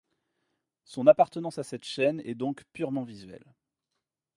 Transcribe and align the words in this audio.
Son 0.83 1.05
appartenance 1.05 1.59
à 1.59 1.63
cette 1.63 1.83
chaine 1.83 2.23
est 2.25 2.33
donc 2.33 2.63
purement 2.73 3.03
visuelle. 3.03 3.53